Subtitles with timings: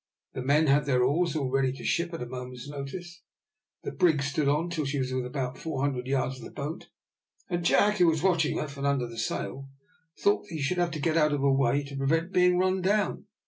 [0.33, 3.21] The men had their oars all ready to ship at a moment's notice.
[3.83, 6.89] The brig stood on till she was within about 400 yards of the boat,
[7.51, 9.69] and Jack, who was watching her from under the sail,
[10.19, 12.81] thought that he should have to get out of her way to prevent being run
[12.81, 13.25] down.